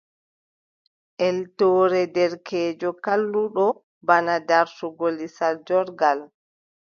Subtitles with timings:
[1.27, 3.65] Eltoore derkeejo kalluɗo
[4.07, 6.19] bana dartungo lisal joorngal.